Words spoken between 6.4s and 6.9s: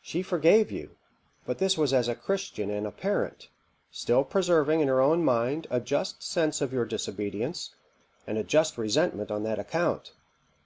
of your